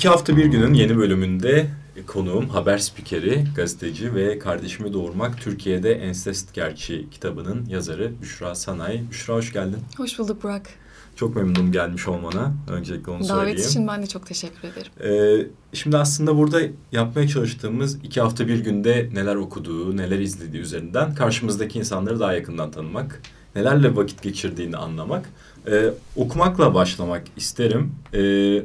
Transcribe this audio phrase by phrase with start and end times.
[0.00, 1.66] İki hafta bir günün yeni bölümünde
[2.06, 9.00] konuğum haber spikeri, gazeteci ve Kardeşimi Doğurmak Türkiye'de Ensest Gerçi kitabının yazarı Büşra Sanay.
[9.10, 9.78] Büşra hoş geldin.
[9.96, 10.68] Hoş bulduk Burak.
[11.16, 12.52] Çok memnunum gelmiş olmana.
[12.68, 13.56] Öncelikle onu söyleyeyim.
[13.56, 14.92] Davet için ben de çok teşekkür ederim.
[15.04, 16.60] Ee, şimdi aslında burada
[16.92, 22.70] yapmaya çalıştığımız iki hafta bir günde neler okuduğu, neler izlediği üzerinden karşımızdaki insanları daha yakından
[22.70, 23.22] tanımak,
[23.56, 25.28] nelerle vakit geçirdiğini anlamak,
[25.66, 27.94] ee, okumakla başlamak isterim.
[28.14, 28.62] Ee,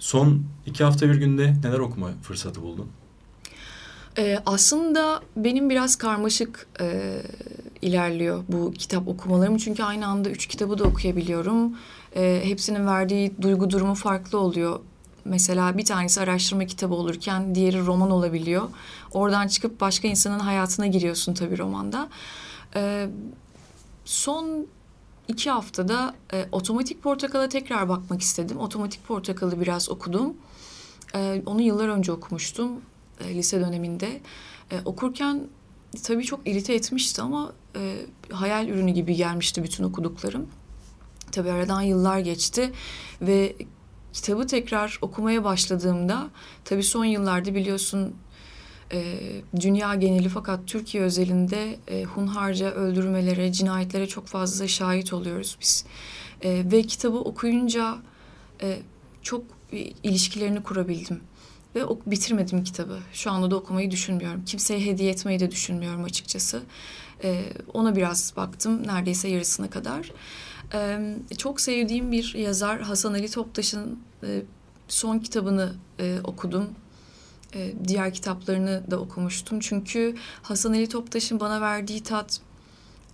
[0.00, 2.88] son iki hafta bir günde neler okuma fırsatı buldun?
[4.18, 7.16] Ee, aslında benim biraz karmaşık e,
[7.82, 9.56] ilerliyor bu kitap okumalarım.
[9.56, 11.76] Çünkü aynı anda üç kitabı da okuyabiliyorum.
[12.16, 14.80] E, hepsinin verdiği duygu durumu farklı oluyor.
[15.24, 18.68] Mesela bir tanesi araştırma kitabı olurken diğeri roman olabiliyor.
[19.12, 22.08] Oradan çıkıp başka insanın hayatına giriyorsun tabii romanda.
[22.74, 23.08] E,
[24.04, 24.66] son
[25.30, 28.58] iki haftada e, Otomatik Portakal'a tekrar bakmak istedim.
[28.58, 30.36] Otomatik Portakal'ı biraz okudum.
[31.14, 32.72] E, onu yıllar önce okumuştum
[33.20, 34.20] e, lise döneminde.
[34.70, 35.48] E, okurken
[36.02, 37.96] tabii çok irite etmişti ama e,
[38.32, 40.46] hayal ürünü gibi gelmişti bütün okuduklarım.
[41.32, 42.72] Tabii aradan yıllar geçti
[43.22, 43.56] ve
[44.12, 46.30] kitabı tekrar okumaya başladığımda
[46.64, 48.14] tabii son yıllarda biliyorsun
[48.92, 49.18] e,
[49.60, 55.84] dünya geneli fakat Türkiye özelinde e, hunharca öldürmelere, cinayetlere çok fazla şahit oluyoruz biz.
[56.42, 57.98] E, ve kitabı okuyunca
[58.62, 58.78] e,
[59.22, 59.44] çok
[60.02, 61.20] ilişkilerini kurabildim.
[61.74, 62.98] Ve ok bitirmedim kitabı.
[63.12, 64.44] Şu anda da okumayı düşünmüyorum.
[64.44, 66.62] Kimseye hediye etmeyi de düşünmüyorum açıkçası.
[67.24, 70.12] Ee, ona biraz baktım neredeyse yarısına kadar.
[70.74, 74.42] Ee, çok sevdiğim bir yazar Hasan Ali Toptaş'ın e,
[74.88, 76.68] son kitabını e, okudum.
[77.54, 79.60] E, diğer kitaplarını da okumuştum.
[79.60, 82.40] Çünkü Hasan Ali Toptaş'ın bana verdiği tat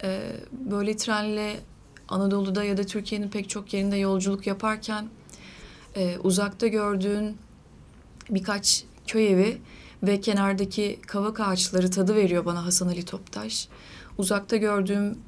[0.02, 1.60] e, böyle trenle
[2.08, 5.08] Anadolu'da ya da Türkiye'nin pek çok yerinde yolculuk yaparken
[5.96, 7.36] e, uzakta gördüğün
[8.30, 9.58] birkaç köy evi
[10.02, 13.68] ve kenardaki kavak ağaçları tadı veriyor bana Hasan Ali Toptaş.
[14.18, 15.18] Uzakta gördüğüm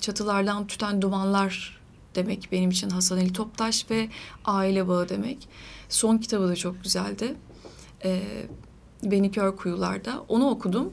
[0.00, 1.80] çatılardan tüten dumanlar
[2.14, 4.08] demek benim için Hasan Ali Toptaş ve
[4.44, 5.48] aile bağı demek.
[5.88, 7.34] Son kitabı da çok güzeldi.
[8.04, 8.20] Ee,
[9.02, 10.24] Beni Kör Kuyular'da.
[10.28, 10.92] Onu okudum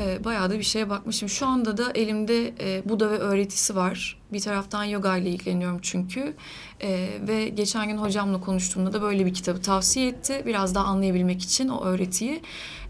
[0.00, 1.28] e, bayağı da bir şeye bakmışım.
[1.28, 4.18] Şu anda da elimde e, Buda ve öğretisi var.
[4.32, 6.34] Bir taraftan yoga ile ilgileniyorum çünkü.
[6.80, 10.42] E, ve geçen gün hocamla konuştuğumda da böyle bir kitabı tavsiye etti.
[10.46, 12.42] Biraz daha anlayabilmek için o öğretiyi.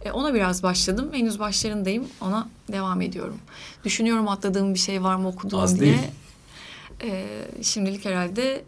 [0.04, 1.10] E, ona biraz başladım.
[1.12, 2.06] Henüz başlarındayım.
[2.20, 3.38] Ona devam ediyorum.
[3.84, 5.94] Düşünüyorum atladığım bir şey var mı okuduğum Az diye.
[5.94, 7.12] Değil.
[7.12, 7.24] E,
[7.62, 8.64] şimdilik herhalde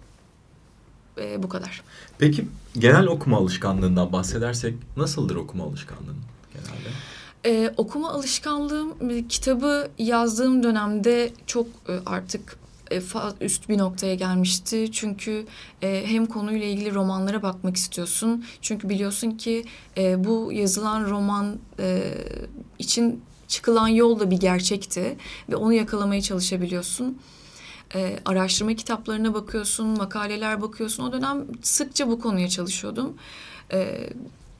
[1.20, 1.82] e, bu kadar.
[2.18, 2.48] Peki
[2.78, 6.16] genel okuma alışkanlığından bahsedersek nasıldır okuma alışkanlığın
[6.52, 6.88] genelde?
[7.46, 12.56] Ee, okuma alışkanlığım kitabı yazdığım dönemde çok e, artık
[12.90, 13.02] e,
[13.40, 14.92] üst bir noktaya gelmişti.
[14.92, 15.46] Çünkü
[15.82, 18.44] e, hem konuyla ilgili romanlara bakmak istiyorsun.
[18.62, 19.64] Çünkü biliyorsun ki
[19.98, 22.14] e, bu yazılan roman e,
[22.78, 25.16] için çıkılan yol da bir gerçekti.
[25.48, 27.18] Ve onu yakalamaya çalışabiliyorsun.
[27.94, 31.04] E, araştırma kitaplarına bakıyorsun, makaleler bakıyorsun.
[31.04, 33.14] O dönem sıkça bu konuya çalışıyordum.
[33.72, 34.10] E,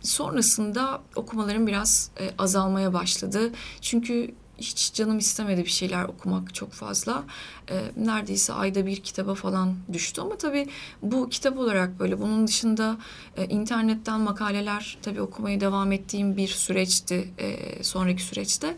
[0.02, 3.52] sonrasında okumalarım biraz e, azalmaya başladı.
[3.80, 7.24] Çünkü hiç canım istemedi bir şeyler okumak çok fazla.
[7.70, 10.66] E, neredeyse ayda bir kitaba falan düştü ama tabii
[11.02, 12.96] bu kitap olarak böyle bunun dışında
[13.36, 18.76] e, internetten makaleler tabii okumaya devam ettiğim bir süreçti e, sonraki süreçte.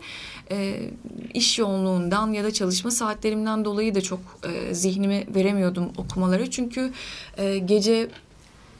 [0.51, 0.89] E,
[1.33, 6.49] iş yoğunluğundan ya da çalışma saatlerimden dolayı da çok e, zihnimi veremiyordum okumalara.
[6.51, 6.93] Çünkü
[7.37, 8.09] e, gece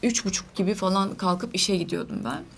[0.03, 2.56] üç buçuk gibi falan kalkıp işe gidiyordum ben.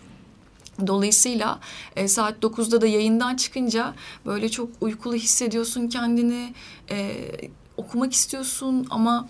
[0.88, 1.60] Dolayısıyla
[1.96, 3.94] e, saat 9'da da yayından çıkınca
[4.26, 6.54] böyle çok uykulu hissediyorsun kendini.
[6.92, 7.16] E,
[7.78, 9.30] okumak istiyorsun ama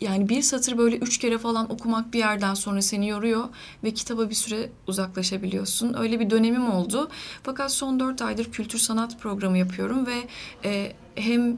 [0.00, 3.44] yani bir satır böyle üç kere falan okumak bir yerden sonra seni yoruyor
[3.84, 5.94] ve kitaba bir süre uzaklaşabiliyorsun.
[5.98, 7.08] Öyle bir dönemim oldu.
[7.42, 10.22] Fakat son dört aydır kültür sanat programı yapıyorum ve
[10.64, 11.56] e, hem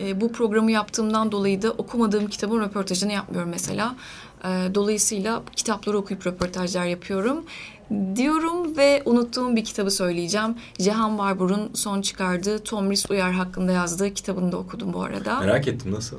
[0.00, 3.96] e, bu programı yaptığımdan dolayı da okumadığım kitabın röportajını yapmıyorum mesela.
[4.44, 7.44] E, dolayısıyla kitapları okuyup röportajlar yapıyorum
[7.90, 10.54] diyorum ve unuttuğum bir kitabı söyleyeceğim.
[10.78, 15.40] Cihan Barbur'un son çıkardığı Tomris Uyar hakkında yazdığı kitabını da okudum bu arada.
[15.40, 16.16] Merak ettim nasıl?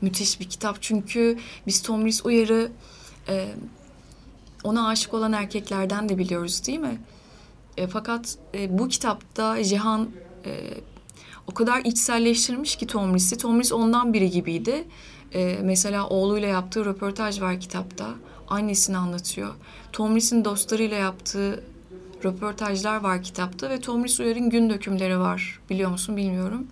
[0.00, 2.70] Müthiş bir kitap çünkü biz Tomris Uyar'ı
[3.28, 3.48] e,
[4.64, 7.00] ona aşık olan erkeklerden de biliyoruz değil mi?
[7.76, 10.10] E, fakat e, bu kitapta Cihan
[10.44, 10.74] e,
[11.46, 13.38] o kadar içselleştirmiş ki Tomris'i.
[13.38, 14.84] Tomris ondan biri gibiydi.
[15.34, 18.06] E, mesela oğluyla yaptığı röportaj var kitapta.
[18.50, 19.54] Annesini anlatıyor.
[19.92, 21.64] Tomris'in dostlarıyla yaptığı
[22.24, 25.60] röportajlar var kitapta ve Tomris Uyar'ın gün dökümleri var.
[25.70, 26.66] Biliyor musun bilmiyorum.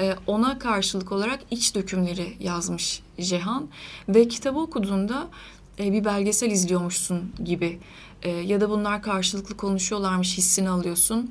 [0.00, 3.68] E, ona karşılık olarak iç dökümleri yazmış Cihan.
[4.08, 5.28] Ve kitabı okuduğunda
[5.78, 7.78] e, bir belgesel izliyormuşsun gibi.
[8.22, 11.30] E, ya da bunlar karşılıklı konuşuyorlarmış hissini alıyorsun.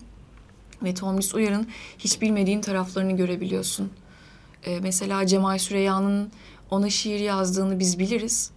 [0.84, 1.68] Ve Tomris Uyar'ın
[2.00, 3.90] hiç bilmediğin taraflarını görebiliyorsun.
[4.66, 6.32] E, mesela Cemal Süreyya'nın
[6.70, 8.55] ona şiir yazdığını biz biliriz.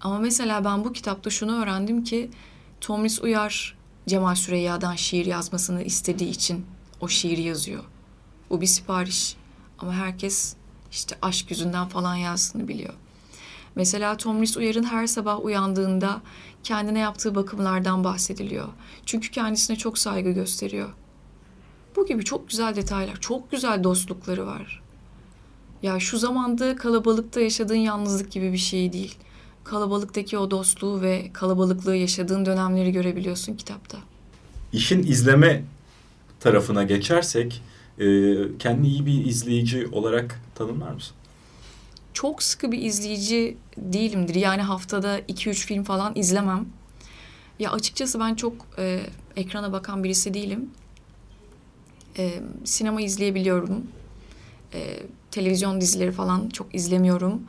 [0.00, 2.30] Ama mesela ben bu kitapta şunu öğrendim ki
[2.80, 3.76] Tomris Uyar
[4.06, 6.66] Cemal Süreyya'dan şiir yazmasını istediği için
[7.00, 7.84] o şiiri yazıyor.
[8.50, 9.36] Bu bir sipariş.
[9.78, 10.56] Ama herkes
[10.90, 12.94] işte aşk yüzünden falan yazdığını biliyor.
[13.74, 16.20] Mesela Tomris Uyar'ın her sabah uyandığında
[16.64, 18.68] kendine yaptığı bakımlardan bahsediliyor.
[19.06, 20.88] Çünkü kendisine çok saygı gösteriyor.
[21.96, 24.82] Bu gibi çok güzel detaylar, çok güzel dostlukları var.
[25.82, 29.16] Ya şu zamanda kalabalıkta yaşadığın yalnızlık gibi bir şey değil.
[29.64, 33.98] Kalabalıktaki o dostluğu ve kalabalıklığı yaşadığın dönemleri görebiliyorsun kitapta.
[34.72, 35.64] İşin izleme
[36.40, 37.62] tarafına geçersek,
[37.98, 38.04] e,
[38.58, 41.14] kendini iyi bir izleyici olarak tanımlar mısın?
[42.20, 44.34] çok sıkı bir izleyici değilimdir.
[44.34, 46.66] Yani haftada 2-3 film falan izlemem.
[47.58, 49.00] Ya açıkçası ben çok e,
[49.36, 50.70] ekrana bakan birisi değilim.
[52.18, 53.86] E, sinema izleyebiliyorum.
[54.74, 57.42] E, televizyon dizileri falan çok izlemiyorum.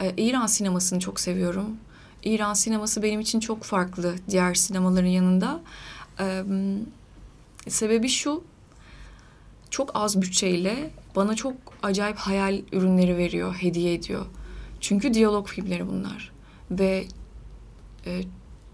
[0.00, 1.76] E, İran sinemasını çok seviyorum.
[2.24, 5.60] İran sineması benim için çok farklı diğer sinemaların yanında.
[6.20, 6.42] E,
[7.68, 8.44] sebebi şu,
[9.70, 14.26] çok az bütçeyle bana çok acayip hayal ürünleri veriyor, hediye ediyor.
[14.80, 16.32] Çünkü diyalog filmleri bunlar.
[16.70, 17.06] Ve
[18.06, 18.22] e,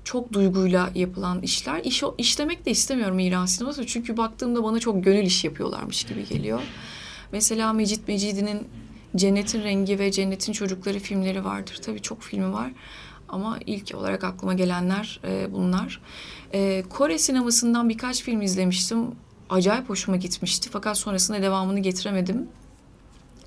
[0.04, 1.80] çok duyguyla yapılan işler.
[1.84, 3.86] İş, işlemek de istemiyorum İran sineması.
[3.86, 6.60] Çünkü baktığımda bana çok gönül iş yapıyorlarmış gibi geliyor.
[7.32, 8.68] Mesela Mecit Mecidi'nin
[9.16, 11.78] Cennetin Rengi ve Cennetin Çocukları filmleri vardır.
[11.82, 12.72] Tabii çok filmi var.
[13.28, 16.00] Ama ilk olarak aklıma gelenler e, bunlar.
[16.52, 19.06] E, Kore sinemasından birkaç film izlemiştim
[19.50, 20.68] acayip hoşuma gitmişti.
[20.72, 22.48] Fakat sonrasında devamını getiremedim.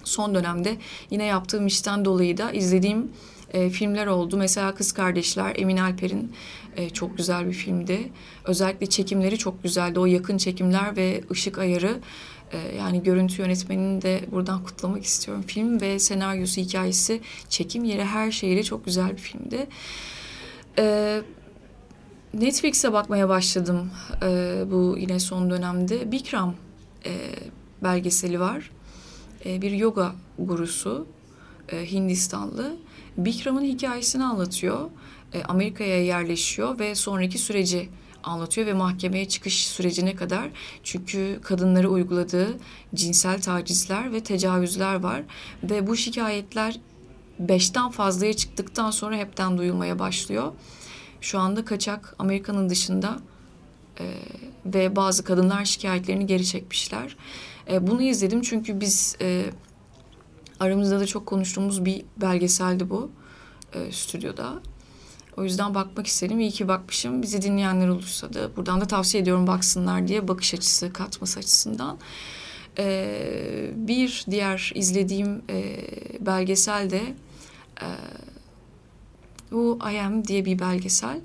[0.04, 0.78] Son dönemde
[1.10, 3.12] yine yaptığım işten dolayı da izlediğim
[3.54, 4.38] e, filmler oldu.
[4.38, 6.34] Mesela Kız Kardeşler, Emin Alper'in
[6.76, 8.12] e, çok güzel bir filmdi.
[8.46, 10.00] Özellikle çekimleri çok güzeldi.
[10.00, 12.00] O yakın çekimler ve ışık ayarı
[12.52, 15.44] e, yani görüntü yönetmenini de buradan kutlamak istiyorum.
[15.48, 19.68] Film ve senaryosu, hikayesi, çekim yeri her şeyiyle çok güzel bir filmdi.
[20.80, 21.22] E,
[22.34, 23.92] Netflix'e bakmaya başladım
[24.24, 26.12] e, bu yine son dönemde.
[26.12, 26.56] Bikram
[27.06, 27.12] e,
[27.84, 28.72] belgeseli var.
[29.46, 31.08] E, bir yoga gurusu
[31.70, 32.76] e, Hindistanlı.
[33.18, 34.90] Bikram'ın hikayesini anlatıyor.
[35.34, 37.90] E, Amerika'ya yerleşiyor ve sonraki süreci
[38.26, 40.50] anlatıyor ve mahkemeye çıkış sürecine kadar
[40.84, 42.58] çünkü kadınları uyguladığı
[42.96, 45.24] cinsel tacizler ve tecavüzler var
[45.64, 46.80] ve bu şikayetler
[47.40, 50.54] beşten fazlaya çıktıktan sonra hepten duyulmaya başlıyor
[51.26, 53.18] şu anda kaçak Amerika'nın dışında
[54.00, 54.14] e,
[54.66, 57.18] ve bazı kadınlar şikayetlerini geri çekmişler.
[57.72, 59.46] E, bunu izledim çünkü biz e,
[60.60, 63.12] aramızda da çok konuştuğumuz bir belgeseldi bu
[63.74, 64.54] e, stüdyoda.
[65.38, 66.40] O yüzden bakmak istedim.
[66.40, 67.22] İyi ki bakmışım.
[67.22, 71.98] Bizi dinleyenler olursa da buradan da tavsiye ediyorum baksınlar diye bakış açısı katması açısından.
[72.80, 75.78] Ee, bir diğer izlediğim e,
[76.20, 77.02] belgesel de
[77.82, 77.88] e,
[79.52, 81.22] bu I Am diye bir belgesel.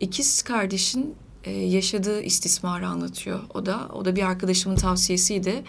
[0.00, 1.14] İkiz kardeşin
[1.44, 3.88] e, yaşadığı istismarı anlatıyor o da.
[3.92, 5.62] O da bir arkadaşımın tavsiyesiydi.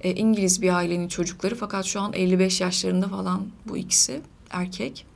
[0.00, 5.06] E, İngiliz bir ailenin çocukları fakat şu an 55 yaşlarında falan bu ikisi erkek.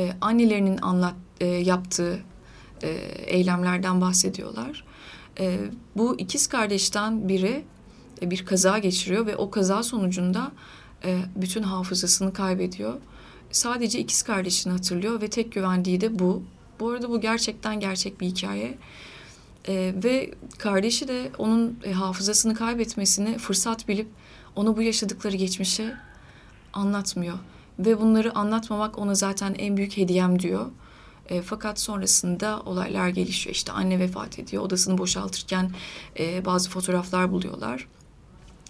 [0.00, 2.18] E, annelerinin anlat e, yaptığı
[2.82, 2.88] e,
[3.26, 4.84] eylemlerden bahsediyorlar.
[5.40, 5.58] E,
[5.96, 7.64] bu ikiz kardeşten biri
[8.22, 10.52] e, bir kaza geçiriyor ve o kaza sonucunda
[11.04, 12.94] e, bütün hafızasını kaybediyor
[13.52, 16.42] sadece ikiz kardeşini hatırlıyor ve tek güvendiği de bu.
[16.80, 18.78] Bu arada bu gerçekten gerçek bir hikaye.
[19.68, 24.08] Ee, ve kardeşi de onun e, hafızasını kaybetmesini fırsat bilip
[24.56, 25.92] ona bu yaşadıkları geçmişi
[26.72, 27.38] anlatmıyor.
[27.86, 30.66] Ve bunları anlatmamak ona zaten en büyük hediyem diyor.
[31.28, 33.54] E, fakat sonrasında olaylar gelişiyor.
[33.54, 34.62] İşte anne vefat ediyor.
[34.62, 35.70] Odasını boşaltırken
[36.18, 37.88] e, bazı fotoğraflar buluyorlar.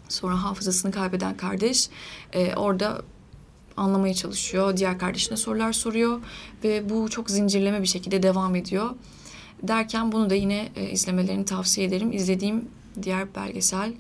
[0.09, 1.89] Sonra hafızasını kaybeden kardeş
[2.33, 3.03] e, orada
[3.77, 4.77] anlamaya çalışıyor.
[4.77, 6.21] Diğer kardeşine sorular soruyor
[6.65, 8.91] ve bu çok zincirleme bir şekilde devam ediyor.
[9.63, 12.13] Derken bunu da yine e, izlemelerini tavsiye ederim.
[12.13, 12.69] İzlediğim
[13.03, 13.93] Diğer belgesel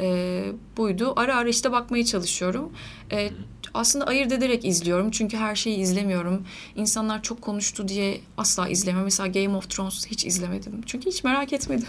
[0.00, 0.44] e,
[0.76, 1.12] buydu.
[1.16, 2.72] Ara ara işte bakmaya çalışıyorum.
[3.12, 3.30] E,
[3.76, 5.10] aslında ayırt ederek izliyorum.
[5.10, 6.42] Çünkü her şeyi izlemiyorum.
[6.76, 9.04] İnsanlar çok konuştu diye asla izlemiyorum.
[9.04, 10.80] Mesela Game of Thrones hiç izlemedim.
[10.86, 11.88] Çünkü hiç merak etmedim.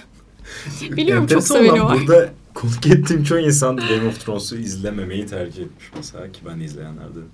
[0.81, 1.97] Biliyorum çok seveni var.
[1.99, 7.29] Burada konuk ettiğim çoğu insan Game of Thrones'u izlememeyi tercih etmiş mesela ki ben izleyenlerdenim.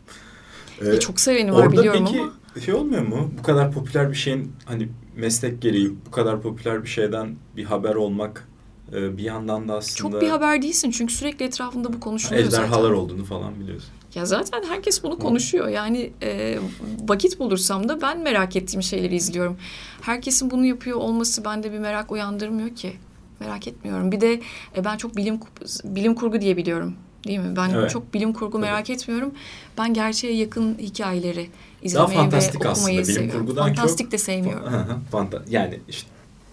[0.81, 2.65] E, çok seveni var orada biliyorum peki, ama.
[2.65, 3.31] şey olmuyor mu?
[3.39, 7.95] Bu kadar popüler bir şeyin hani meslek gereği bu kadar popüler bir şeyden bir haber
[7.95, 8.47] olmak
[8.93, 12.89] e, bir yandan da aslında Çok bir haber değilsin çünkü sürekli etrafında bu konuşuluyor ejderhalar
[12.89, 12.95] zaten.
[12.95, 13.89] olduğunu falan biliyorsun.
[14.15, 15.67] Ya zaten herkes bunu konuşuyor.
[15.67, 16.59] Yani e,
[17.07, 19.57] vakit bulursam da ben merak ettiğim şeyleri izliyorum.
[20.01, 22.93] Herkesin bunu yapıyor olması bende bir merak uyandırmıyor ki.
[23.39, 24.11] Merak etmiyorum.
[24.11, 24.41] Bir de
[24.77, 25.39] e, ben çok bilim
[25.83, 26.95] bilim kurgu diye biliyorum.
[27.27, 27.55] Değil mi?
[27.55, 27.89] Ben Evet.
[27.91, 28.61] çok bilim kurgu Tabii.
[28.61, 29.33] merak etmiyorum.
[29.77, 33.39] Ben gerçeğe yakın hikayeleri Daha izlemeyi ve fantastik okumayı aslında bilim seviyorum.
[33.39, 33.75] kurgudan çok.
[33.75, 34.73] Fantastik de sevmiyorum.
[35.11, 36.07] Fanta yani işte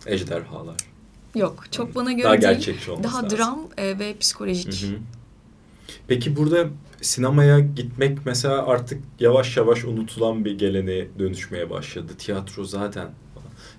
[0.07, 0.77] ejderhalar.
[1.35, 2.79] Yok, çok bana göre Daha değil.
[3.03, 4.83] Daha dram e, ve psikolojik.
[4.83, 4.99] Hı hı.
[6.09, 6.67] Peki burada
[7.01, 12.13] sinemaya gitmek mesela artık yavaş yavaş unutulan bir geleneğe dönüşmeye başladı.
[12.19, 13.09] Tiyatro zaten.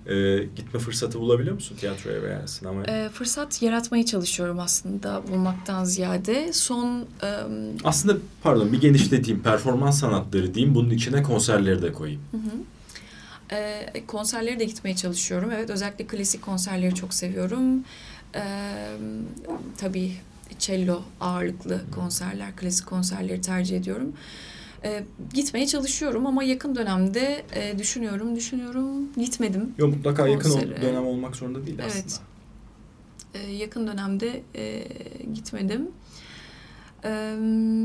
[0.08, 3.06] Ee, gitme fırsatı bulabiliyor musun tiyatroya veya sinemaya?
[3.06, 6.54] E, fırsat yaratmaya çalışıyorum aslında bulmaktan ziyade.
[6.54, 7.28] Son e,
[7.84, 12.22] Aslında pardon bir genişleteyim performans sanatları diyeyim bunun içine konserleri de koyayım.
[12.32, 12.52] Hı hı.
[13.56, 15.52] Ee, konserlere de gitmeye çalışıyorum.
[15.56, 17.84] Evet özellikle klasik konserleri çok seviyorum.
[18.36, 18.42] Ee,
[19.78, 20.12] tabii
[20.60, 24.14] cello ağırlıklı konserler, klasik konserleri tercih ediyorum.
[24.84, 25.04] Ee,
[25.34, 29.14] gitmeye çalışıyorum ama yakın dönemde e, düşünüyorum, düşünüyorum.
[29.18, 29.74] Gitmedim.
[29.78, 30.82] Yok mutlaka yakın Konsere.
[30.82, 31.94] dönem olmak zorunda değil Evet.
[32.08, 32.24] aslında.
[33.34, 34.84] Ee, yakın dönemde e,
[35.34, 35.88] gitmedim.
[37.04, 37.36] Ee,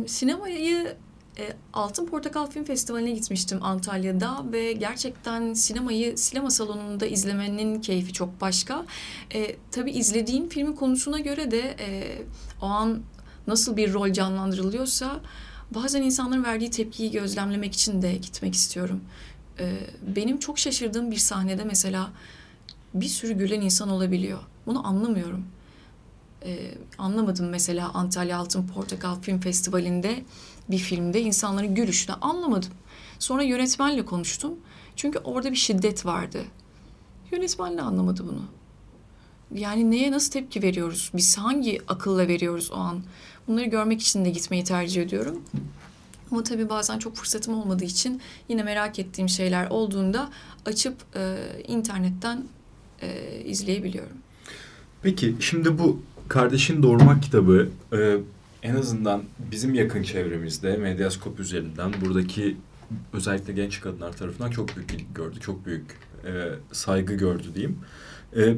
[0.07, 0.95] sinemayı
[1.39, 8.41] e, Altın Portakal Film Festivali'ne gitmiştim Antalya'da ve gerçekten sinemayı sinema salonunda izlemenin keyfi çok
[8.41, 8.87] başka.
[9.35, 12.19] E, tabii izlediğin filmin konusuna göre de e,
[12.63, 13.01] o an
[13.47, 15.21] nasıl bir rol canlandırılıyorsa
[15.71, 19.01] bazen insanların verdiği tepkiyi gözlemlemek için de gitmek istiyorum.
[19.59, 19.77] E,
[20.17, 22.11] benim çok şaşırdığım bir sahnede mesela
[22.95, 24.39] bir sürü gülen insan olabiliyor.
[24.67, 25.45] Bunu anlamıyorum.
[26.47, 30.25] Ee, anlamadım mesela Antalya Altın Portakal Film Festivali'nde
[30.71, 32.71] bir filmde insanların gülüşünü anlamadım.
[33.19, 34.55] Sonra yönetmenle konuştum.
[34.97, 36.45] Çünkü orada bir şiddet vardı.
[37.33, 38.43] Yönetmen de anlamadı bunu.
[39.55, 41.11] Yani neye nasıl tepki veriyoruz?
[41.15, 43.03] Biz hangi akılla veriyoruz o an?
[43.49, 45.43] Bunları görmek için de gitmeyi tercih ediyorum.
[46.31, 50.31] Ama tabii bazen çok fırsatım olmadığı için yine merak ettiğim şeyler olduğunda
[50.67, 51.37] açıp e,
[51.69, 52.45] internetten
[53.03, 54.17] e, izleyebiliyorum.
[55.03, 58.17] Peki şimdi bu Kardeşin Doğurmak kitabı e,
[58.63, 62.57] en azından bizim yakın çevremizde Medyaskop üzerinden buradaki
[63.13, 65.41] özellikle genç kadınlar tarafından çok büyük ilgi gördü.
[65.41, 67.79] Çok büyük e, saygı gördü diyeyim.
[68.37, 68.57] E,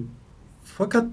[0.64, 1.06] fakat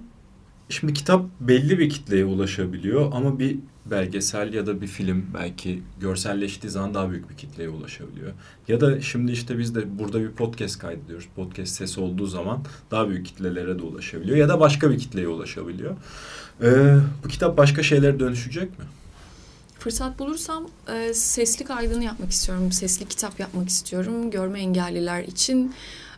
[0.69, 6.71] şimdi kitap belli bir kitleye ulaşabiliyor ama bir belgesel ya da bir film belki görselleştiği
[6.71, 8.31] zaman daha büyük bir kitleye ulaşabiliyor.
[8.67, 11.27] Ya da şimdi işte biz de burada bir podcast kaydediyoruz.
[11.35, 15.95] Podcast sesi olduğu zaman daha büyük kitlelere de ulaşabiliyor ya da başka bir kitleye ulaşabiliyor.
[16.61, 18.85] Ee, bu kitap başka şeylere dönüşecek mi?
[19.79, 22.71] Fırsat bulursam e, sesli kaydını yapmak istiyorum.
[22.71, 24.31] Sesli kitap yapmak istiyorum.
[24.31, 25.73] Görme engelliler için.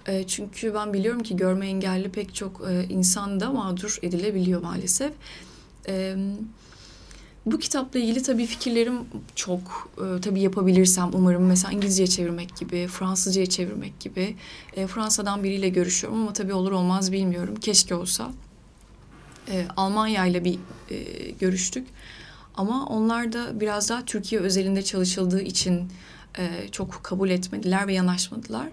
[0.08, 5.12] E, çünkü ben biliyorum ki görme engelli pek çok e, insan da mağdur edilebiliyor maalesef.
[5.88, 6.16] E,
[7.52, 8.96] bu kitapla ilgili tabii fikirlerim
[9.36, 9.92] çok.
[9.98, 14.36] E, tabii yapabilirsem umarım mesela İngilizceye çevirmek gibi, Fransızcaya çevirmek gibi.
[14.76, 17.56] E, Fransa'dan biriyle görüşüyorum ama tabii olur olmaz bilmiyorum.
[17.56, 18.32] Keşke olsa.
[19.52, 20.60] E, Almanya ile bir
[20.92, 21.88] e, görüştük.
[22.56, 25.88] Ama onlar da biraz daha Türkiye özelinde çalışıldığı için
[26.38, 28.68] e, çok kabul etmediler ve yanaşmadılar.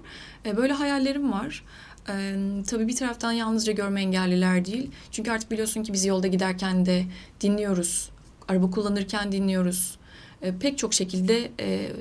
[0.47, 1.65] E, böyle hayallerim var.
[2.09, 4.91] E, tabii bir taraftan yalnızca görme engelliler değil.
[5.11, 7.05] Çünkü artık biliyorsun ki biz yolda giderken de
[7.41, 8.14] dinliyoruz.
[8.49, 9.99] Araba kullanırken dinliyoruz.
[10.43, 11.93] E, pek çok şekilde e,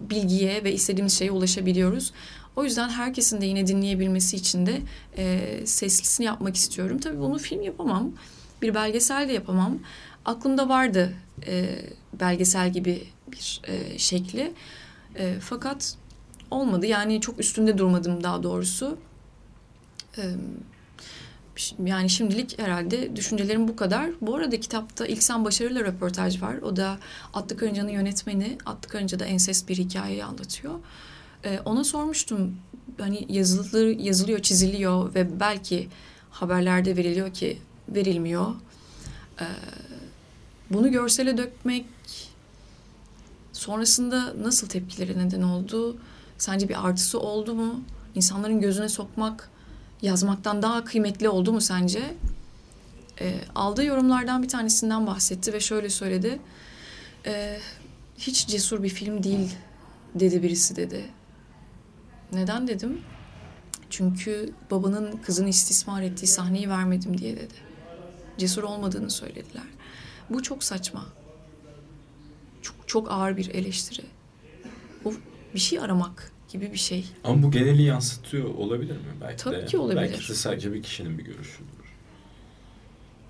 [0.00, 2.12] bilgiye ve istediğimiz şeye ulaşabiliyoruz.
[2.56, 4.80] O yüzden herkesin de yine dinleyebilmesi için de
[5.16, 6.98] e, seslisini yapmak istiyorum.
[6.98, 8.12] Tabii bunu film yapamam.
[8.62, 9.78] Bir belgesel de yapamam.
[10.24, 11.12] Aklımda vardı
[11.46, 11.78] e,
[12.20, 13.02] belgesel gibi
[13.32, 14.52] bir e, şekli.
[15.16, 15.96] E, fakat
[16.50, 16.86] olmadı.
[16.86, 18.98] Yani çok üstünde durmadım daha doğrusu.
[20.18, 20.22] E,
[21.84, 24.10] yani şimdilik herhalde düşüncelerim bu kadar.
[24.20, 26.56] Bu arada kitapta İlksen Başarı'yla röportaj var.
[26.56, 26.98] O da
[27.34, 28.58] Atlı Karınca'nın yönetmeni.
[28.66, 30.74] Atlı Karınca'da ensest bir hikayeyi anlatıyor.
[31.44, 32.56] E, ona sormuştum.
[32.98, 35.88] Hani yazılır, yazılıyor, çiziliyor ve belki
[36.30, 38.54] haberlerde veriliyor ki verilmiyor.
[39.40, 39.46] E,
[40.70, 41.86] bunu görsele dökmek
[43.52, 45.96] sonrasında nasıl tepkilere neden oldu?
[46.38, 47.82] Sence bir artısı oldu mu?
[48.14, 49.50] İnsanların gözüne sokmak
[50.02, 52.14] yazmaktan daha kıymetli oldu mu sence?
[53.20, 56.38] E, aldığı yorumlardan bir tanesinden bahsetti ve şöyle söyledi.
[57.26, 57.58] E,
[58.18, 59.56] hiç cesur bir film değil
[60.14, 61.04] dedi birisi dedi.
[62.32, 63.00] Neden dedim?
[63.90, 67.54] Çünkü babanın kızını istismar ettiği sahneyi vermedim diye dedi.
[68.38, 69.64] Cesur olmadığını söylediler.
[70.30, 71.06] Bu çok saçma.
[72.62, 74.02] Çok, çok ağır bir eleştiri.
[75.04, 75.14] Bu
[75.54, 77.04] bir şey aramak gibi bir şey.
[77.24, 79.12] Ama bu geneli yansıtıyor olabilir mi?
[79.20, 80.00] Belki Tabii de, ki olabilir.
[80.00, 81.68] Belki de sadece bir kişinin bir görüşüdür.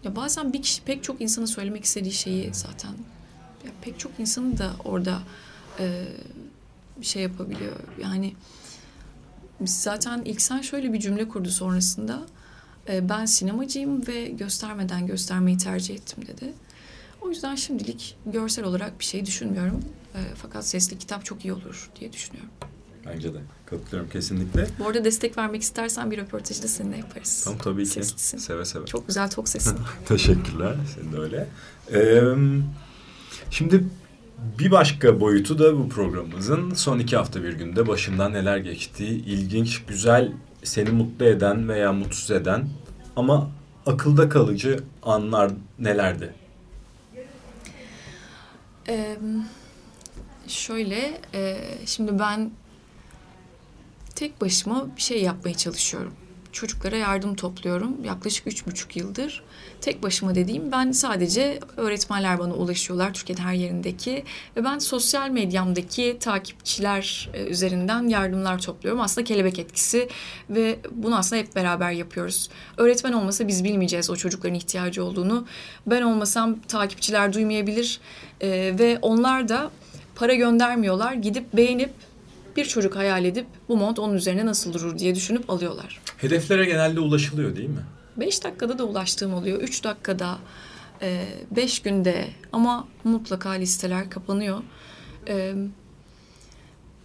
[0.04, 2.92] Ya bazen bir kişi pek çok insanın söylemek istediği şeyi zaten
[3.64, 5.22] ya pek çok insanı da orada
[5.78, 6.04] e,
[7.02, 7.76] şey yapabiliyor.
[8.02, 8.34] Yani
[9.64, 12.20] zaten ilk sen şöyle bir cümle kurdu sonrasında.
[12.88, 16.52] E, ben sinemacıyım ve göstermeden göstermeyi tercih ettim dedi.
[17.20, 19.84] O yüzden şimdilik görsel olarak bir şey düşünmüyorum.
[20.14, 22.50] E, fakat sesli kitap çok iyi olur diye düşünüyorum.
[23.15, 23.38] Bence de.
[23.67, 24.67] Katılıyorum kesinlikle.
[24.79, 27.43] Bu arada destek vermek istersen bir röportajı da seninle yaparız.
[27.45, 27.91] Tamam tabii ki.
[27.91, 28.38] Seslisin.
[28.38, 28.87] Seve seve.
[28.87, 29.79] Çok güzel tok sesin.
[30.09, 30.75] Teşekkürler.
[30.95, 31.49] Senin de öyle.
[31.93, 32.23] Ee,
[33.50, 33.85] şimdi
[34.59, 39.83] bir başka boyutu da bu programımızın son iki hafta bir günde başından neler geçtiği, ilginç,
[39.88, 42.69] güzel, seni mutlu eden veya mutsuz eden
[43.17, 43.50] ama
[43.87, 46.35] akılda kalıcı anlar nelerdi?
[48.88, 49.17] Ee,
[50.47, 52.50] şöyle, e, şimdi ben
[54.18, 56.12] tek başıma bir şey yapmaya çalışıyorum.
[56.52, 58.04] Çocuklara yardım topluyorum.
[58.04, 59.42] Yaklaşık üç buçuk yıldır.
[59.80, 64.25] Tek başıma dediğim ben sadece öğretmenler bana ulaşıyorlar Türkiye'nin her yerindeki.
[64.56, 69.00] Ve ben sosyal medyamdaki takipçiler e, üzerinden yardımlar topluyorum.
[69.00, 70.08] Aslında kelebek etkisi
[70.50, 72.50] ve bunu aslında hep beraber yapıyoruz.
[72.76, 75.46] Öğretmen olmasa biz bilmeyeceğiz o çocukların ihtiyacı olduğunu.
[75.87, 78.00] Ben olmasam takipçiler duymayabilir.
[78.40, 78.48] E,
[78.78, 79.70] ve onlar da
[80.14, 81.12] para göndermiyorlar.
[81.12, 81.90] Gidip beğenip
[82.57, 86.00] bir çocuk hayal edip bu mont onun üzerine nasıl durur diye düşünüp alıyorlar.
[86.17, 87.83] Hedeflere genelde ulaşılıyor değil mi?
[88.17, 89.61] Beş dakikada da ulaştığım oluyor.
[89.61, 90.38] Üç dakikada,
[91.02, 94.62] e, beş günde ama mutlaka listeler kapanıyor.
[95.29, 95.55] E,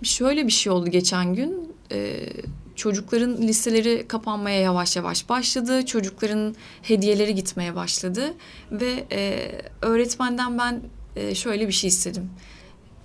[0.03, 1.73] şöyle bir şey oldu geçen gün.
[1.91, 2.29] E,
[2.75, 5.85] çocukların listeleri kapanmaya yavaş yavaş başladı.
[5.85, 8.33] Çocukların hediyeleri gitmeye başladı.
[8.71, 10.81] Ve e, öğretmenden ben
[11.15, 12.29] e, şöyle bir şey istedim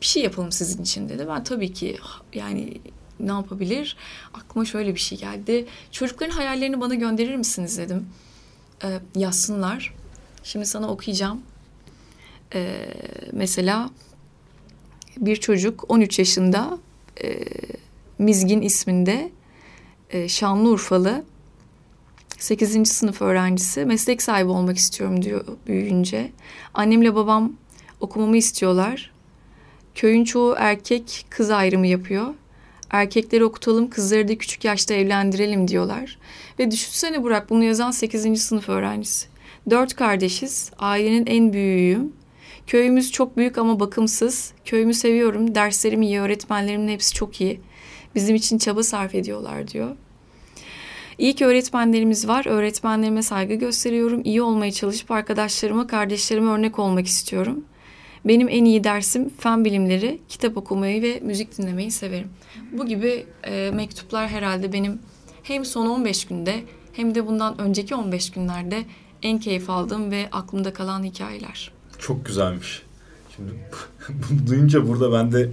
[0.00, 1.26] bir şey yapalım sizin için dedi.
[1.28, 1.98] Ben tabii ki
[2.34, 2.80] yani
[3.20, 3.96] ne yapabilir?
[4.34, 5.66] Aklıma şöyle bir şey geldi.
[5.92, 8.06] Çocukların hayallerini bana gönderir misiniz dedim.
[8.84, 9.94] Ee, yazsınlar.
[10.42, 11.42] Şimdi sana okuyacağım.
[12.54, 12.94] Ee,
[13.32, 13.90] mesela
[15.16, 16.78] bir çocuk 13 yaşında
[17.24, 17.44] e,
[18.18, 19.32] Mizgin isminde
[20.10, 21.24] e, Şanlıurfalı
[22.38, 22.88] 8.
[22.88, 26.32] sınıf öğrencisi meslek sahibi olmak istiyorum diyor büyüyünce.
[26.74, 27.52] Annemle babam
[28.00, 29.12] okumamı istiyorlar.
[29.98, 32.34] Köyün çoğu erkek kız ayrımı yapıyor.
[32.90, 36.18] Erkekleri okutalım, kızları da küçük yaşta evlendirelim diyorlar.
[36.58, 38.42] Ve düşünsene Burak bunu yazan 8.
[38.42, 39.28] sınıf öğrencisi.
[39.70, 42.12] Dört kardeşiz, ailenin en büyüğüyüm.
[42.66, 44.52] Köyümüz çok büyük ama bakımsız.
[44.64, 47.60] Köyümü seviyorum, derslerim iyi, öğretmenlerimin hepsi çok iyi.
[48.14, 49.96] Bizim için çaba sarf ediyorlar diyor.
[51.18, 52.46] İyi ki öğretmenlerimiz var.
[52.46, 54.20] Öğretmenlerime saygı gösteriyorum.
[54.24, 57.77] İyi olmaya çalışıp arkadaşlarıma, kardeşlerime örnek olmak istiyorum.''
[58.24, 62.28] Benim en iyi dersim fen bilimleri, kitap okumayı ve müzik dinlemeyi severim.
[62.72, 64.98] Bu gibi e, mektuplar herhalde benim
[65.42, 68.84] hem son 15 günde hem de bundan önceki 15 günlerde
[69.22, 71.72] en keyif aldığım ve aklımda kalan hikayeler.
[71.98, 72.82] Çok güzelmiş.
[73.36, 73.52] Şimdi
[74.08, 75.50] bunu duyunca burada ben de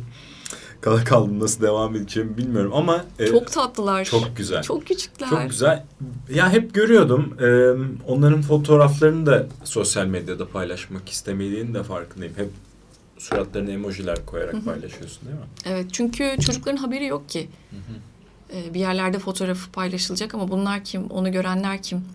[0.85, 4.05] kala kaldım nasıl devam edeceğimi bilmiyorum ama e, çok tatlılar.
[4.05, 4.63] Çok güzel.
[4.63, 5.29] Çok küçükler.
[5.29, 5.85] Çok güzel.
[6.33, 7.37] Ya hep görüyordum.
[7.39, 7.47] E,
[8.11, 12.33] onların fotoğraflarını da sosyal medyada paylaşmak istemediğini de farkındayım.
[12.37, 12.49] Hep
[13.17, 15.45] suratlarına emojiler koyarak paylaşıyorsun değil mi?
[15.65, 17.49] Evet çünkü çocukların haberi yok ki.
[18.53, 21.07] Ee, bir yerlerde fotoğrafı paylaşılacak ama bunlar kim?
[21.07, 22.05] Onu görenler kim?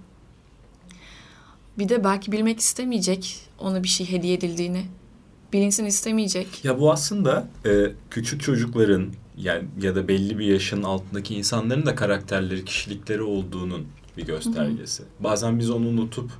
[1.78, 4.85] Bir de belki bilmek istemeyecek ona bir şey hediye edildiğini.
[5.53, 6.65] Bilinsin istemeyecek.
[6.65, 11.95] Ya bu aslında e, küçük çocukların yani ya da belli bir yaşın altındaki insanların da
[11.95, 13.87] karakterleri, kişilikleri olduğunun
[14.17, 15.03] bir göstergesi.
[15.03, 15.25] Hı-hı.
[15.25, 16.31] Bazen biz onu unutup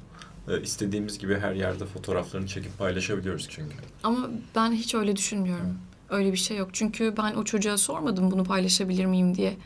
[0.49, 3.75] e, istediğimiz gibi her yerde fotoğraflarını çekip paylaşabiliyoruz çünkü.
[4.03, 5.79] Ama ben hiç öyle düşünmüyorum.
[6.11, 6.69] Öyle bir şey yok.
[6.73, 9.57] Çünkü ben o çocuğa sormadım bunu paylaşabilir miyim diye.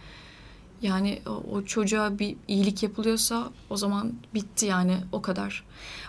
[0.82, 1.18] Yani
[1.52, 5.64] o, çocuğa bir iyilik yapılıyorsa o zaman bitti yani o kadar.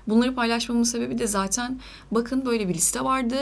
[0.07, 1.79] Bunları paylaşmamın sebebi de zaten
[2.11, 3.37] bakın böyle bir liste vardı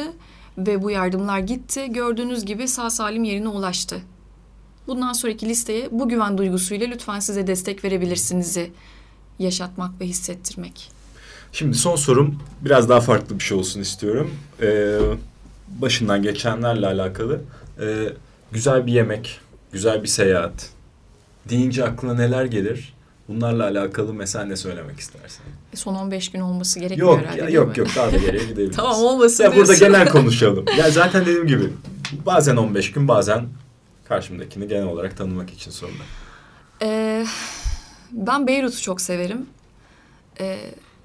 [0.57, 1.87] ve bu yardımlar gitti.
[1.89, 4.01] Gördüğünüz gibi sağ salim yerine ulaştı.
[4.87, 8.71] Bundan sonraki listeye bu güven duygusuyla lütfen size destek verebilirsiniz'i
[9.39, 10.91] yaşatmak ve hissettirmek.
[11.51, 14.31] Şimdi son sorum biraz daha farklı bir şey olsun istiyorum.
[14.61, 14.99] Ee,
[15.67, 17.41] başından geçenlerle alakalı.
[17.81, 18.09] Ee,
[18.51, 19.39] güzel bir yemek,
[19.71, 20.69] güzel bir seyahat
[21.49, 22.93] deyince aklına neler gelir?
[23.27, 25.43] Bunlarla alakalı mesela ne söylemek istersin?
[25.73, 28.75] E, son 15 gün olması gerekmiyor Yok herhalde ya, yok yok daha da geriye gidebiliriz.
[28.75, 30.65] Tamam olmasın Ya burada genel konuşalım.
[30.77, 31.69] Ya zaten dediğim gibi
[32.25, 33.45] bazen 15 gün bazen
[34.07, 36.05] karşımdakini genel olarak tanımak için sorular.
[36.81, 37.25] Ee,
[38.11, 39.45] ben Beyrut'u çok severim.
[40.39, 40.57] Ee,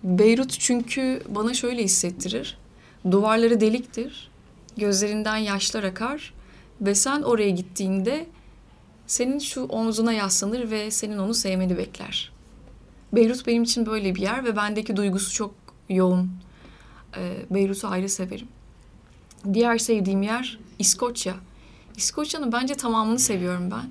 [0.05, 2.59] Beyrut çünkü bana şöyle hissettirir.
[3.11, 4.31] Duvarları deliktir.
[4.77, 6.35] Gözlerinden yaşlar akar.
[6.81, 8.27] Ve sen oraya gittiğinde
[9.09, 12.33] senin şu omzuna yaslanır ve senin onu sevmeni bekler.
[13.13, 15.55] Beyrut benim için böyle bir yer ve bendeki duygusu çok
[15.89, 16.31] yoğun.
[17.17, 18.49] Ee, Beyrut'u ayrı severim.
[19.53, 21.35] Diğer sevdiğim yer İskoçya.
[21.97, 23.91] İskoçya'nın bence tamamını seviyorum ben.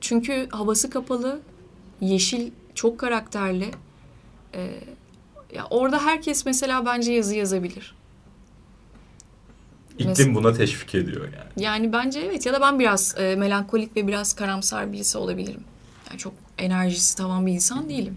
[0.00, 1.40] Çünkü havası kapalı,
[2.00, 3.70] yeşil, çok karakterli.
[4.54, 4.70] Ee,
[5.54, 7.94] ya orada herkes mesela bence yazı yazabilir.
[9.98, 11.64] İklim buna teşvik ediyor yani.
[11.64, 15.64] Yani bence evet ya da ben biraz e, melankolik ve biraz karamsar birisi olabilirim.
[16.10, 18.16] Yani çok enerjisi tavan bir insan değilim.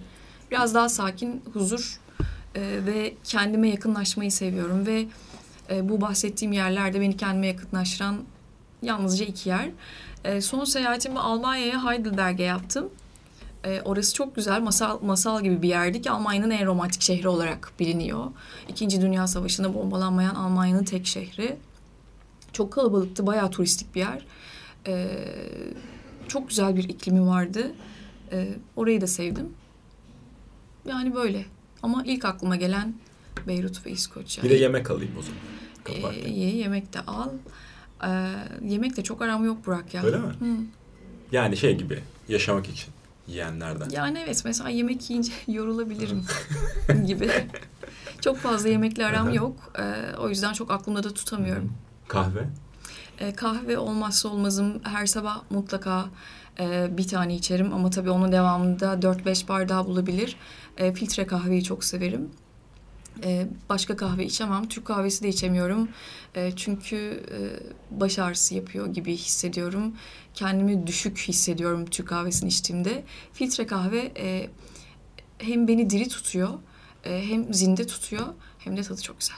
[0.51, 1.99] Biraz daha sakin, huzur
[2.55, 5.05] e, ve kendime yakınlaşmayı seviyorum ve
[5.69, 8.17] e, bu bahsettiğim yerlerde beni kendime yakınlaştıran
[8.81, 9.69] yalnızca iki yer.
[10.23, 12.89] E, son seyahatimi Almanya'ya Heidelberg'e yaptım.
[13.65, 17.71] E, orası çok güzel, masal masal gibi bir yerdi ki Almanya'nın en romantik şehri olarak
[17.79, 18.25] biliniyor.
[18.69, 21.57] İkinci Dünya Savaşı'nda bombalanmayan Almanya'nın tek şehri.
[22.53, 24.25] Çok kalabalıktı, bayağı turistik bir yer.
[24.87, 25.07] Ee,
[26.27, 27.71] çok güzel bir iklimi vardı.
[28.31, 29.49] Ee, orayı da sevdim.
[30.85, 31.45] Yani böyle.
[31.83, 32.93] Ama ilk aklıma gelen
[33.47, 34.43] Beyrut ve İskoçya.
[34.43, 35.39] Bir de yemek alayım o zaman.
[35.83, 36.31] Kaparken.
[36.31, 37.29] ye, yemek de al.
[38.03, 38.33] Ee,
[38.67, 40.03] yemek de çok aram yok Burak ya.
[40.03, 40.27] Öyle mi?
[40.39, 40.57] Hı.
[41.31, 42.94] Yani şey gibi yaşamak için
[43.27, 43.89] yiyenlerden.
[43.89, 46.25] Yani evet mesela yemek yiyince yorulabilirim
[47.07, 47.31] gibi.
[48.21, 49.71] Çok fazla yemekle aram yok.
[49.79, 51.73] Ee, o yüzden çok aklımda da tutamıyorum.
[52.07, 52.47] Kahve.
[53.19, 54.79] E, kahve olmazsa olmazım.
[54.83, 56.05] Her sabah mutlaka
[56.59, 60.35] e, bir tane içerim ama tabii onun devamında 4-5 bardağı bulabilir.
[60.77, 62.29] E, filtre kahveyi çok severim.
[63.23, 64.67] E, başka kahve içemem.
[64.67, 65.89] Türk kahvesi de içemiyorum.
[66.35, 67.39] E, çünkü e,
[67.99, 69.93] baş ağrısı yapıyor gibi hissediyorum.
[70.33, 73.03] Kendimi düşük hissediyorum Türk kahvesini içtiğimde.
[73.33, 74.49] Filtre kahve e,
[75.37, 76.49] hem beni diri tutuyor,
[77.03, 78.25] e, hem zinde tutuyor,
[78.59, 79.37] hem de tadı çok güzel.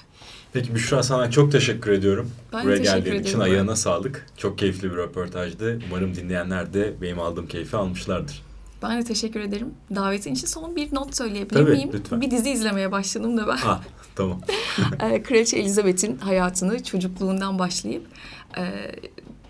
[0.53, 2.31] Peki Büşra sana çok teşekkür ediyorum.
[2.53, 4.25] Ben Buraya teşekkür geldiğin için ayağına sağlık.
[4.37, 5.79] Çok keyifli bir röportajdı.
[5.87, 8.46] Umarım dinleyenler de benim aldığım keyfi almışlardır.
[8.83, 9.73] Ben de teşekkür ederim.
[9.95, 11.89] Davetin için son bir not söyleyebilir Tabii, miyim?
[11.93, 12.21] lütfen.
[12.21, 13.57] Bir dizi izlemeye başladım da ben.
[13.57, 13.81] Ha
[14.15, 14.41] tamam.
[15.01, 18.05] Ee, Kraliçe Elizabeth'in hayatını çocukluğundan başlayıp
[18.57, 18.91] e,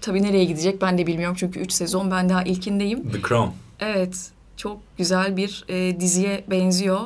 [0.02, 3.12] tabii nereye gidecek ben de bilmiyorum çünkü 3 sezon ben daha ilkindeyim.
[3.12, 3.50] The Crown.
[3.80, 7.00] Evet çok güzel bir e, diziye benziyor.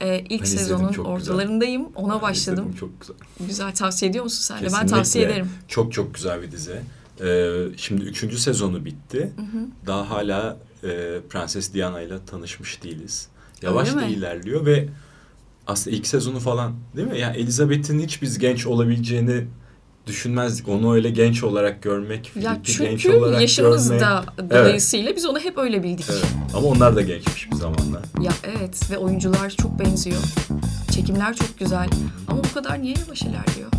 [0.00, 1.04] E, ilk Ben izledim, sezonun güzel.
[1.04, 1.86] ortalarındayım.
[1.94, 2.64] Ona Ben başladım.
[2.64, 3.16] izledim, Çok güzel.
[3.48, 4.74] Güzel tavsiye ediyor musun sen de?
[4.80, 5.48] Ben tavsiye ederim.
[5.68, 6.80] Çok çok güzel bir dizi.
[7.20, 9.32] Ee, şimdi üçüncü sezonu bitti.
[9.86, 10.88] Daha hala e,
[11.30, 13.28] Prenses Diana ile tanışmış değiliz.
[13.62, 14.12] Yavaş Öyle da mi?
[14.12, 14.88] ilerliyor ve
[15.66, 17.18] aslında ilk sezonu falan değil mi?
[17.18, 19.44] Yani Elizabeth'in hiç biz genç olabileceğini
[20.06, 20.68] düşünmezdik.
[20.68, 24.00] Onu öyle genç olarak görmek, Ya Philip'i genç çünkü olarak yaşımız görmek.
[24.00, 26.06] da dolayısıyla biz onu hep öyle bildik.
[26.10, 26.24] Evet.
[26.54, 28.02] Ama onlar da gençmiş bir zamanlar.
[28.22, 30.22] Ya evet ve oyuncular çok benziyor.
[30.94, 31.88] Çekimler çok güzel.
[32.28, 33.70] Ama bu kadar niye yavaş ilerliyor?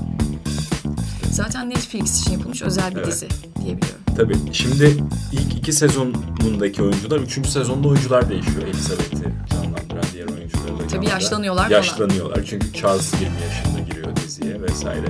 [1.31, 3.07] Zaten Netflix için yapılmış özel bir Evet.
[3.07, 4.01] dizi diyebiliyorum.
[4.17, 4.97] Tabii şimdi
[5.31, 8.61] ilk iki sezonundaki oyuncular, üçüncü sezonda oyuncular değişiyor.
[8.67, 11.11] Elizabeth'i canlandıran diğer oyuncuları da Tabii canlandıran.
[11.13, 11.77] yaşlanıyorlar falan.
[11.77, 15.07] Yaşlanıyorlar çünkü Charles 20 yaşında giriyor diziye vesaire.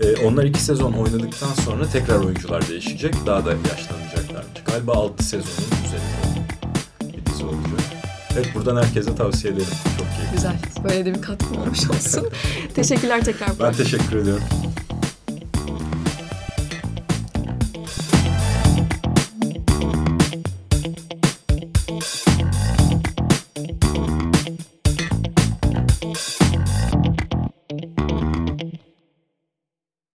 [0.00, 3.14] Ee, onlar iki sezon oynadıktan sonra tekrar oyuncular değişecek.
[3.26, 4.62] Daha da yaşlanacaklarmış.
[4.66, 6.48] Galiba altı sezonun üzerinde
[7.02, 7.80] bir dizi olacak.
[8.34, 9.68] Evet buradan herkese tavsiye ederim.
[9.98, 10.34] Çok keyifli.
[10.34, 10.56] Güzel.
[10.84, 12.28] Böyle de bir katkım olmuş olsun.
[12.74, 13.48] Teşekkürler tekrar.
[13.60, 14.42] Ben teşekkür ediyorum.